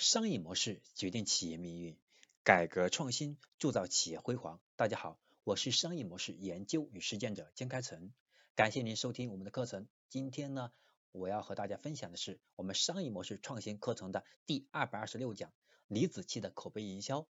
[0.00, 1.94] 商业模式决定企业命运，
[2.42, 4.58] 改革创新铸造企业辉煌。
[4.74, 8.10] 大家好，我是商业模式研究与实践者江开成，
[8.54, 9.86] 感谢您收听我们的课程。
[10.08, 10.72] 今天呢，
[11.12, 15.52] 我要和大家分享的是我们商业模式创新课程的第二百二十六讲
[15.86, 17.28] 李子柒的口碑营销。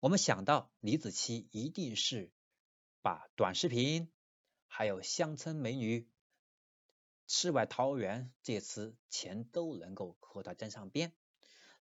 [0.00, 2.32] 我们想到李子柒一定是
[3.02, 4.10] 把短视频、
[4.66, 6.08] 还有乡村美女、
[7.26, 11.12] 世外桃源这些词全都能够和他沾上边。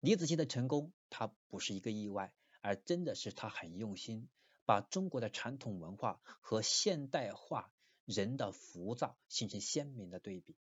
[0.03, 4.27] 李子柒的成功，他不是一个意外，而真的是他很用心，
[4.65, 7.71] 把中国的传统文化和现代化
[8.03, 10.57] 人的浮躁形成鲜明的对比。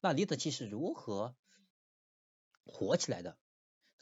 [0.00, 1.34] 那李子柒是如何
[2.64, 3.36] 火起来的？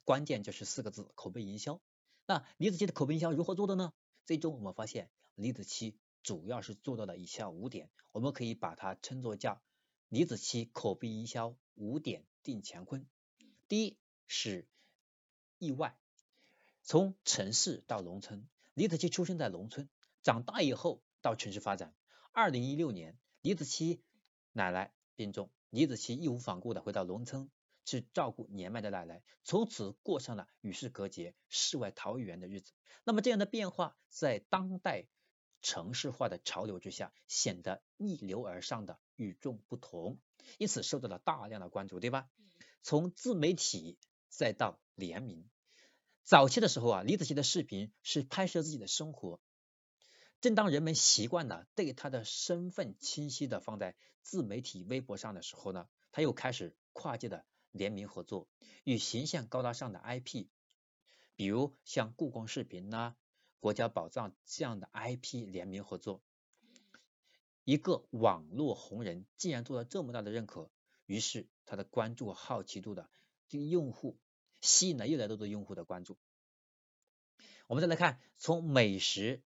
[0.05, 1.81] 关键就是四个字：口碑营销。
[2.27, 3.95] 那李子柒的口碑营销如何做的呢？
[4.27, 9.63] 最终我们发现，李子柒主要是做到了以下五点，我们可以把它称作叫
[10.11, 13.07] 李子柒口碑营销五点定乾坤。
[13.67, 13.97] 第一
[14.27, 14.69] 是。
[15.65, 15.97] 意外，
[16.83, 19.89] 从城市到农村，李子柒出生在农村，
[20.23, 21.95] 长大以后到城市发展。
[22.33, 24.01] 二零一六年，李子柒
[24.53, 27.51] 奶奶病重，李子柒义无反顾的回到农村
[27.85, 32.73] 去照顾年迈的奶奶，从此过上了与世隔绝、世外桃源的日子。
[33.05, 35.07] 那么这样的变化，在当代
[35.63, 40.19] 城市化的潮流之下，显得逆流而上的与众不同，
[40.59, 42.29] 因此受到了大量的关注，对吧？
[42.83, 43.99] 从自媒体
[44.29, 45.49] 再到联名。
[46.25, 49.41] 早期的时候啊，李子柒的视频是拍摄自己的生活。
[50.41, 58.49] 正当人们习惯了对他的身份清晰的放在自媒体微博上的时候呢，他又开始跨界的联名合作，
[58.85, 60.47] 与形象高大上的 IP，
[61.37, 63.17] 比如像故宫视频呐、
[63.61, 66.23] 国家宝藏这样的 IP 联名合作。
[67.65, 70.71] 一个网络红人竟然做了这么大的认可，
[71.05, 73.11] 于是他的关注好奇度的
[73.47, 74.19] 这个用户。
[74.65, 76.17] 吸引了越来越多的用户的关注。
[77.67, 79.43] 我们再来看，从美食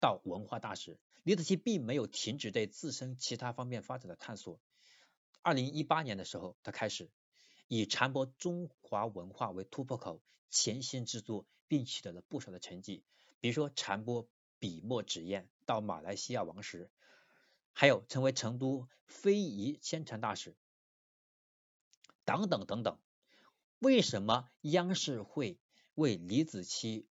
[0.00, 4.60] 到文化大使，李子柒并没有停止对自身其他方面发展的探索。
[5.40, 7.10] 二零一八年的时候，他开始
[7.68, 13.04] 以传播中华文化为突破口，潜心制作，并取得了不少的成绩。
[13.38, 14.28] 比如说，传播
[14.58, 16.90] 笔墨纸砚到马来西亚王室，
[17.72, 20.56] 还有成为成都非遗宣传大使，
[22.24, 22.98] 等等等等。
[23.80, 25.58] 为什么央视会
[25.94, 27.06] 为李子柒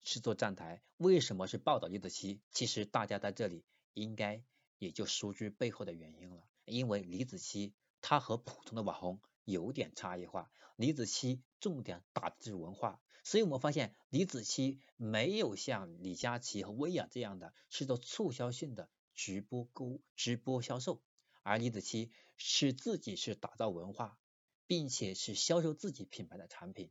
[0.00, 0.82] 去做站台？
[0.96, 2.40] 为什么是报道李子柒？
[2.50, 3.62] 其实大家在这里
[3.92, 4.42] 应该
[4.78, 6.48] 也就熟知背后的原因了。
[6.64, 21.02] 因为李子柒他和普通的网红有点差异化，李子柒重点打的是文化，所以我们发现李子柒没有像李佳琦和薇娅这样的是做促销性的直播购直播销售，
[21.42, 22.08] 而李子柒
[22.38, 24.18] 是自己是打造文化。
[24.66, 26.90] 并且是销售自己品牌的产品，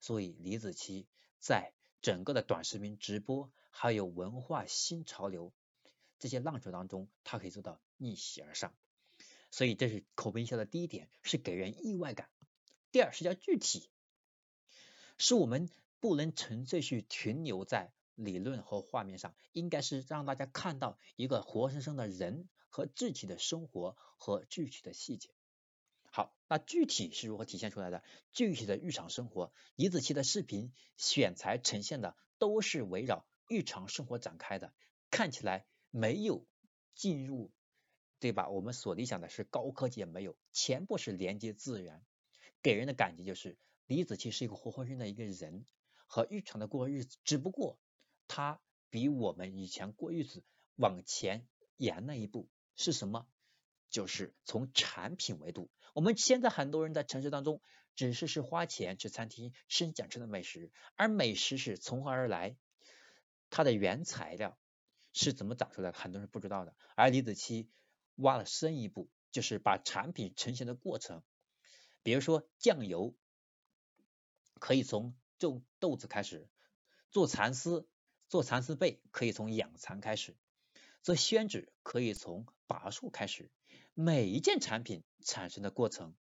[0.00, 1.06] 所以李子柒
[1.38, 5.52] 在整个的短视频直播还有文化新潮流
[6.18, 8.74] 这些浪潮当中，他可以做到逆袭而上。
[9.50, 12.28] 所以这是口碑营销的第一点，是给人意外感。
[12.90, 13.88] 第二是叫具体，
[15.16, 15.70] 是我们
[16.00, 25.30] 不能纯粹去停留在理论和画面上，应该是让大家看到一个活生生的人和具体的生活和具体的细节。
[26.16, 28.04] 好，那具体是如何体现出来的？
[28.32, 34.72] 具体的日常生活，李子柒的视频选材呈现的都是围绕日常生活展开的，
[35.10, 36.46] 看起来没有
[36.94, 37.50] 进入，
[38.20, 38.48] 对吧？
[38.48, 42.06] 我们所理想的是高科技也没有，全部是连接自然，
[42.62, 45.66] 给人的感觉就是李子柒是一个活生生的一个人
[46.06, 47.80] 和日常的过日子，只不过
[48.28, 50.44] 他比我们以前过日子
[50.76, 53.26] 往前延了一步，是什么？
[53.94, 57.62] 就是从产品维度，我们现在很多人在城市当中
[57.94, 62.56] 只是是花钱去餐厅吃讲吃的美食，而美食是从何而来，
[63.50, 64.58] 它的原材料
[65.12, 66.74] 是怎么长出来的，很多人不知道的。
[66.96, 67.68] 而李子柒
[68.16, 71.22] 挖了深一步，就是把产品成型的过程，
[72.02, 73.14] 比如说酱油
[74.58, 76.48] 可以从种豆子开始，
[77.12, 77.88] 做蚕丝
[78.28, 80.36] 做蚕丝被可以从养蚕开始，
[81.00, 83.52] 做宣纸可以从拔树开始。
[83.94, 86.14] 每一件产品产生的过程，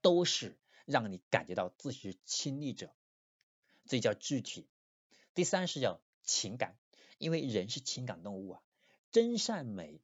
[0.00, 2.94] 都是让你感觉到自己是亲历者，
[3.84, 4.66] 这叫具体。
[5.34, 6.74] 第三是叫情感，
[7.18, 8.62] 因为人是情感动物啊。
[9.10, 10.00] 真善美，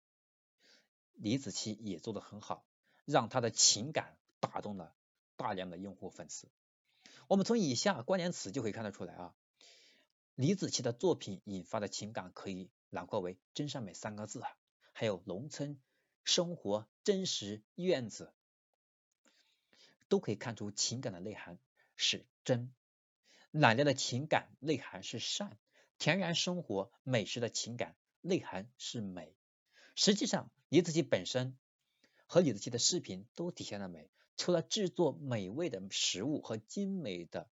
[1.14, 2.64] 李子柒也做得很好，
[3.06, 4.94] 让他的情感打动了
[5.36, 6.48] 大量的用户粉丝。
[7.26, 9.34] 我们从以下关键词就可以看得出来啊，
[10.34, 14.50] 李子柒的作品引发的情感可以囊括为真善美三个字啊，
[14.92, 15.80] 还有农村。
[16.24, 18.32] 生活真实院子
[20.08, 21.58] 都可以看出情感的内涵
[21.96, 22.72] 是真，
[23.50, 25.56] 奶奶的情感内涵是善，
[25.98, 29.34] 田园生活美食的情感内涵是美。
[29.94, 31.56] 实际上，李子柒本身
[32.26, 34.10] 和李子柒的视频都体现了美。
[34.38, 37.48] 除了制作美味的食物和精美的、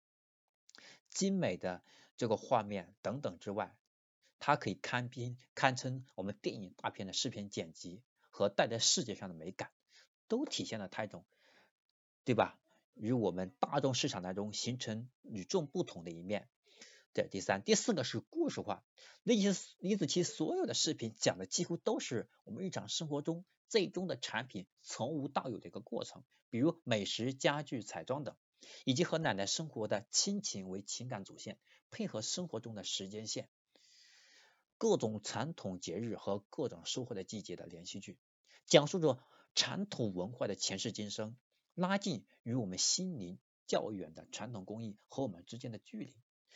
[1.09, 1.81] 精美的
[2.17, 3.75] 这个画面等等之外，
[4.39, 8.01] 它可以堪比堪称我们电影大片的视频剪辑
[8.35, 9.71] 和带在视觉上的美感，
[10.27, 11.23] 都体现了它一种，
[12.25, 12.59] 对吧？
[12.93, 16.49] 与我们大众市场当中形成与众不同的一面。
[17.13, 18.83] 这第三、第四个是故事化。
[19.23, 28.35] 李子李子柒所有的视频讲的几乎都是我们日常生活中最终的产品从无到有的一个过程，比如美食、家具、彩妆等，
[28.83, 31.57] 以及和奶奶生活的亲情为情感主线，
[31.89, 33.47] 配合生活中的时间线。
[34.77, 38.17] 各种传统节日和各种收获的季节的连续剧，
[38.65, 39.19] 讲述着
[39.53, 41.35] 传统文化的前世今生，
[41.73, 46.15] 拉近与我们心灵较远的传统工艺和我们之间的距离，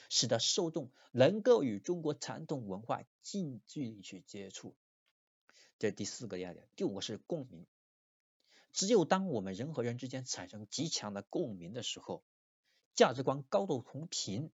[0.09, 4.75] 使得受众能够与中国传统文化近距离去接触。
[5.77, 7.65] 这第四个要点，第五个是共鸣。
[8.71, 12.23] 只有当我们人和人之间产生极强的共鸣的时候，
[12.95, 14.51] 价值观高度同频，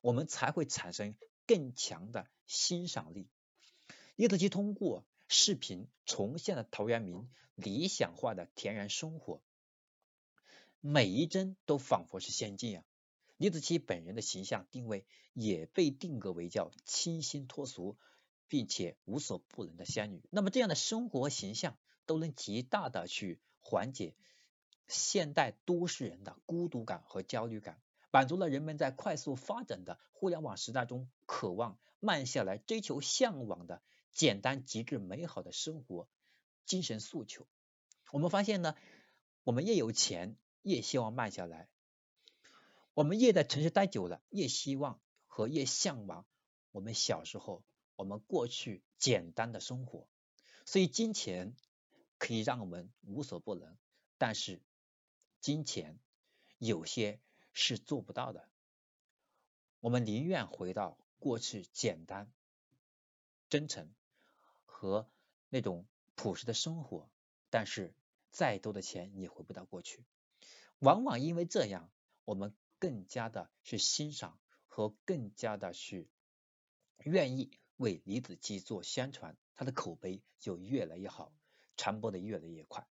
[0.00, 1.14] 我们才会产生。
[1.46, 3.28] 更强的欣赏力。
[4.16, 5.04] 叶子柒通过
[5.36, 9.42] 视频重现了陶渊明理想化的田园生活，
[10.80, 12.84] 每一帧都仿佛是仙境啊！
[13.36, 17.98] 李子柒本人的形象定位也被定格为叫清新脱俗，
[18.46, 20.22] 并且无所不能的仙女。
[20.30, 21.76] 那么这样的生活形象
[22.06, 24.14] 都能极大的去缓解
[24.86, 27.82] 现代都市人的孤独感和焦虑感。
[28.12, 33.82] 满足了人们在快速发展的互联网时代中渴望慢下来、追求向往的
[34.14, 36.08] 简单极致美好的生活
[36.64, 37.46] 精神诉求。
[38.12, 38.74] 我们发现呢，
[39.42, 41.68] 我们越有钱，越希望慢下来；
[42.94, 46.24] 我们越在城市待久了，越希望和越向往
[46.70, 47.62] 我们小时候、
[47.96, 50.08] 我们过去简单的生活。
[50.64, 51.54] 所以，金钱
[52.16, 53.76] 可以让我们无所不能，
[54.16, 54.62] 但是
[55.40, 55.98] 金钱
[56.58, 57.20] 有些。
[57.56, 58.48] 是做不到的。
[59.78, 62.32] 我们宁愿回到过去简单、
[63.48, 63.94] 真诚
[64.74, 65.08] 和
[65.48, 65.86] 那种
[66.16, 67.08] 朴实的生活，
[67.48, 67.94] 但是
[68.32, 70.04] 再多的钱也回不到过去。
[70.80, 71.92] 往往因为这样，
[72.24, 74.36] 我们更加的去欣赏
[74.66, 76.10] 和更加的去
[76.98, 81.32] 愿意为李子柒做宣传，他的口碑就越来越好，
[81.76, 82.86] 传播的越来越快。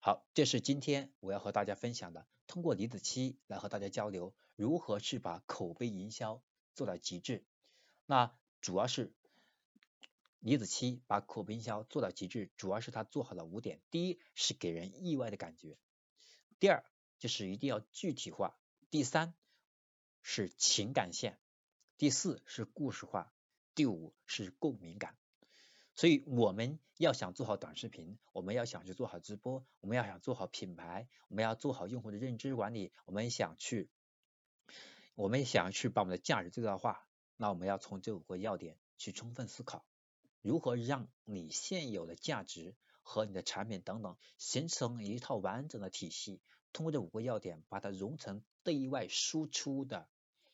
[0.00, 2.26] 好，这是今天我要和大家分享的。
[2.48, 6.42] 通过李子柒来和大家交流，如何去把口碑营销
[6.74, 7.44] 做到极致。
[8.06, 9.14] 那主要是
[10.40, 15.76] 李子柒把口碑营销做到极致，主要是他做好了五点：第一是给人意外的感觉；
[16.58, 16.84] 第二
[17.18, 18.58] 就是一定要具体化；
[18.90, 19.34] 第三
[20.22, 21.34] 是情感线；
[21.98, 23.32] 第四是故事化；
[23.74, 25.14] 第五是共鸣感。
[25.94, 33.90] 所以我们要想做好短视频，我们要想去做好直播，我们要想做好品牌，我们要做好用户的认知管理，我们想去，
[35.14, 39.84] 我们想去把我们的价值最大化，那我们要从这五个要点去充分思考，
[40.42, 46.40] 如何让你现有的价值和你的产品等等形成一套完整的体系，
[46.72, 50.08] 通过这五个要点把它融成对外输出的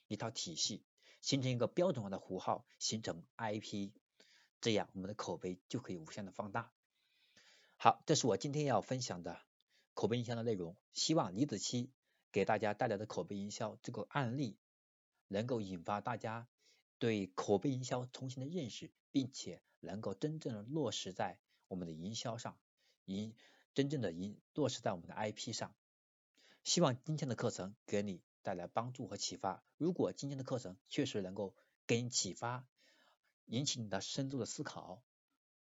[0.09, 0.85] 一套体系，
[1.21, 3.93] 形成一个标准化的符号，形成 IP。
[4.61, 6.73] 这样我们的口碑就可以无限的放大。
[7.77, 9.41] 好，这是我今天要分享的
[9.95, 10.77] 口碑营销的内容。
[10.95, 11.91] 希望李子柒
[12.33, 14.57] 给大家带来的口碑营销这个案例，
[15.29, 16.49] 能够引发大家
[16.99, 21.39] 对口碑营销重新的认识，并且能够真正的落实在
[21.69, 22.59] 我们的营销上，
[23.05, 23.35] 营
[23.75, 25.75] 真正的营落实在我们的 IP 上。
[26.65, 29.63] 希望今天的课程给你带来帮助和启发。
[29.77, 31.55] 如果今天的课程确实能够
[31.87, 32.67] 给你启发，
[33.45, 35.03] 引起你的深度的思考，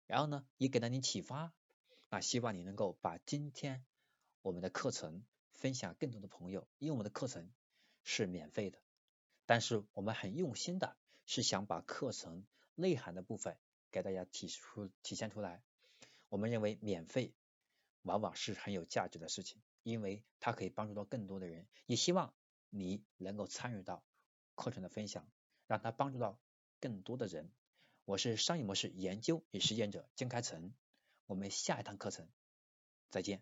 [0.06, 1.54] 然后呢，也给了你启发。
[2.10, 3.84] 那希望你能够把今天
[4.42, 7.52] 我们的课程分享更多的朋友，因为我们的课程
[8.04, 8.80] 是免费的，
[9.46, 13.58] 但是我们很用心的是想把课程内涵的部分
[13.92, 15.64] 给大家提出体现出来。
[16.30, 17.34] 我们认为免费
[18.02, 21.68] 往往是很有价值的事情，因为它可以帮助到更多的人。
[21.86, 22.34] 也希望
[22.70, 24.04] 你能够参与到
[24.56, 25.28] 课程的分享，
[25.68, 26.40] 让它帮助到
[26.80, 27.52] 更多的人。
[28.06, 30.74] 我是商业模式研究与实践者江开成，
[31.26, 32.28] 我们下一堂课程
[33.10, 33.42] 再见。